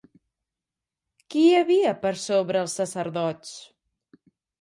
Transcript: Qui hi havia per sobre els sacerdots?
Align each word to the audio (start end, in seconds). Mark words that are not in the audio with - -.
Qui 1.33 1.43
hi 1.49 1.51
havia 1.57 1.91
per 2.05 2.13
sobre 2.21 2.63
els 2.65 2.79
sacerdots? 2.81 3.53